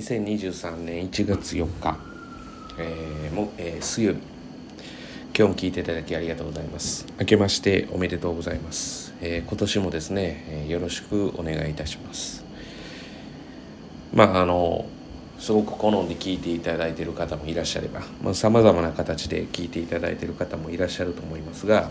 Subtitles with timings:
[0.00, 1.98] 2023年1月4日、
[2.78, 4.20] えーもえー水曜日。
[5.36, 7.04] 今日も聞いていただきありがとうございます。
[7.18, 12.42] 明けましておめでとうございます、えー今年もですね、えーよろしくお願いいたします。
[14.14, 14.86] まああの
[15.38, 18.00] すごく好んで聞いていただいている方もいらっしゃれば
[18.32, 21.90] さまざ、まな形で聞いていただいている方もいらっしゃると思いますが、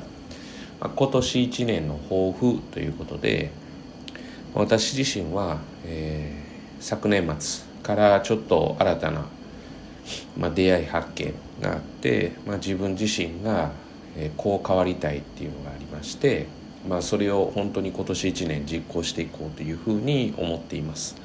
[0.80, 3.52] まあ今年1年の抱負ということで
[4.56, 6.50] 私自身は、えー
[6.82, 9.26] 昨年末からちょっと新たな、
[10.38, 13.72] まあ、出会い発見があって、まあ、自分自身が、
[14.38, 16.46] こう変わりたいっていうのがありまして、
[16.88, 21.16] まあ、それを本当に今年1年実行していこうというふうに思っています。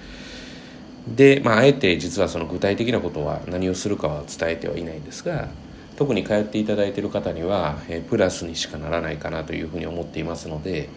[1.06, 5.48] で、まあ、あえて実はその具体的なことは何をするかは伝えてはいないんですが
[5.96, 10.88] 特に通っていただいている方には、えプラスにしかならないかなというふうに思っていますので、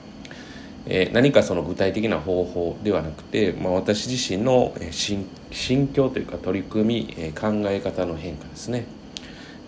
[0.89, 8.85] えー何かその具体的な方法ではなくて、まあ、私自身の心心境というか取り組み、えー考え方の変化ですね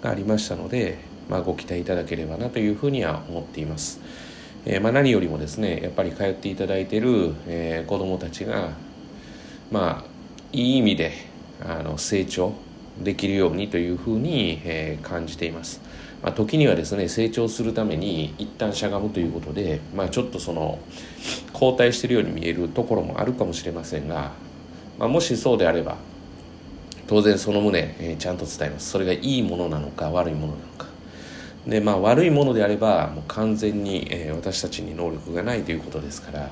[0.02, 0.97] がありましたので、
[1.30, 3.99] まあ、ご期待いただければなというふうには思っています。
[4.66, 8.71] えーまあ、何よりもですねやっぱり通っていただいている、え子どもたちが
[9.71, 10.09] まあ
[10.52, 11.11] いい意味で
[11.61, 12.53] あの成長
[13.02, 15.81] できるようにというふうに、え感じています。
[16.21, 20.79] まあ、時にはですね成長するために一旦しゃがむということで、まあ、ちょっとその
[21.53, 24.31] 後退しているように見えるところもあるかもしれませんが、
[24.97, 25.97] まあ、もしそうであれば
[27.07, 28.91] 当然その旨、えーちゃんと伝えます。
[28.91, 30.87] それがいいものなのか悪いものなのか。
[31.65, 36.51] でまあ悪いものであればもう完全に、えー私たちに能力がないということですから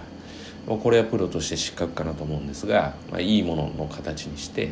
[0.65, 4.71] もうこれはプロとして失格かなと思うんですが、まあ、いいものの形にして、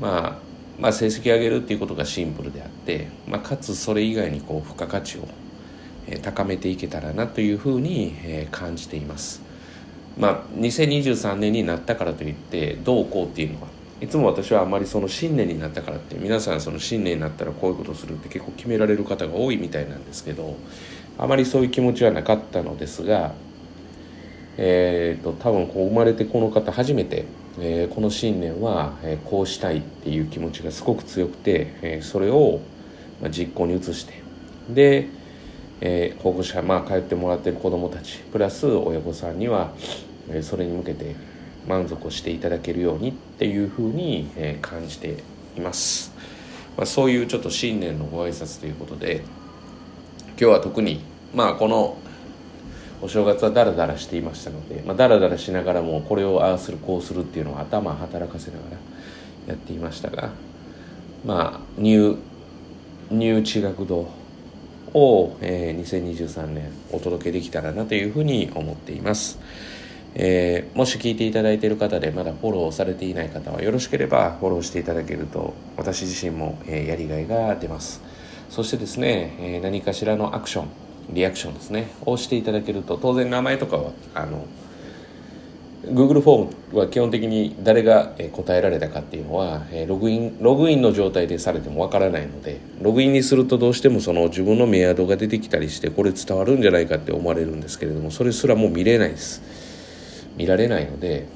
[0.00, 0.45] まあ、
[0.78, 5.28] まあ成績上げるっていうことがシンプルであって、まあ、かつそれ以外にこう付加価値を
[6.22, 8.14] 高めていけたらなというふうに
[8.50, 9.42] 感じています。
[10.18, 13.68] まあ、2023年になったからといってどうこうっていうのは
[14.00, 20.56] いつも私はあまりその新年になったからって皆さんその新年になったらこういうことするって結構決められる方が多いみたいなんですけど
[21.18, 23.32] あまりそういう気持ちはなかったのですが、
[24.58, 27.24] えー、と多分こう生まれてこの方初めて、
[27.58, 32.60] えーこの新年は、えーこうしたいっていう気持ちがすごく強くて、えーそれを、
[33.20, 34.22] まあ、実行に移して
[34.68, 35.08] で、
[35.80, 39.72] えー保護者、まあ、通ってもらっている子どもたちプラス親御さんには、
[40.30, 41.16] えーそれに向けて
[41.66, 45.22] 満足をしていただけるようにっていうふうに、えー感じて
[45.56, 46.12] います、
[46.76, 49.22] まあ、そういうちょっと新年のご挨拶ということで
[50.28, 51.00] 今日は特に
[51.34, 51.96] まあこの
[53.02, 58.76] お正月はダラダラしていましたので、まあ、ダラダラしながらもこれをああするこうするっていうのを頭働かせながら
[59.48, 60.30] やっていましたが
[61.24, 62.18] まあニュー
[63.10, 64.08] ニュー地学堂
[64.94, 69.38] を、えー2023年お届けできたらなというふうに思っています、
[70.14, 78.02] えーもし聞いていただいている方でまだフォローされていない方はよろしければフォローしていただけると私自身も、えーやりがいが出ます。
[78.48, 81.90] そしてですね、えー何かしらのアクションリアクションですね。
[82.04, 84.46] をしていただけると当然名前とかはあの
[85.84, 99.42] Google フォームは基本的に誰が答えられたかっていうのはログインログインの状態でされてもわからないのでログインにするとどうしてもその自分のメアドが出てきたりしてこれ伝わるんじゃないかって思われるんですけれどもそれすらもう見れないです。
[100.36, 101.28] 見られないので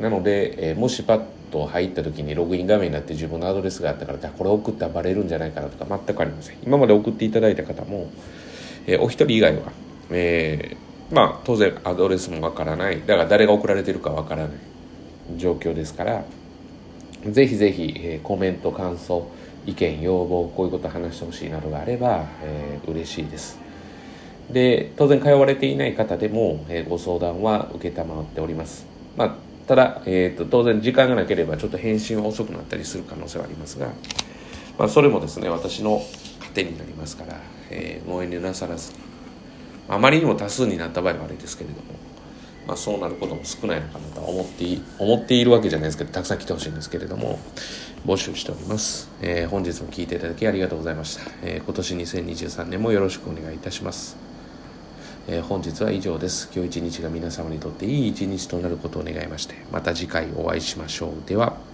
[0.00, 6.56] なので、もしパッと入った時にログイン画面になって自分のアドレスがあったからこれ送ったらバレるんじゃないかなとか全くありません。
[6.64, 8.10] 今まで送っていただいた方も、
[8.86, 9.72] えーお一人以外は、
[10.10, 13.00] えーまあ当然アドレスもわからない。
[13.00, 14.52] だから誰が送られてるかわからない。
[15.36, 16.24] 状況ですから。
[17.30, 19.26] ぜひぜひ、えーコメント感想
[19.66, 23.58] 意見要望こういうこと話してほしいなどがあれば、えー嬉しいです。
[24.50, 29.34] で当然通われていない方でも、えーご相談は承っております、まあ、
[29.66, 33.86] ただ、えー、と当然時間がなければちょっと返信は遅くなったりする可能性はありますが、
[34.78, 36.02] まあ、それもですね私の
[36.40, 37.40] 糧になりますから、
[37.74, 38.92] えーご遠慮なさらず。
[39.88, 41.82] あまりにも多数になった場合はあれですけれども、
[42.66, 47.38] まあ、そうなることも少ないのかなとは思ってい思っているわけじゃないですけどたくさん来てほしいんですけれども
[48.06, 54.16] 募集しております、えー本日も聞いていただきありがとうございました、えー今年2023年もよろしくお願いいたします。
[55.28, 56.50] えー本日は以上です。
[56.54, 61.28] 今日一日が皆様にとっていい一日となることを願いましてまた次回お会いしましょう。
[61.28, 61.73] では。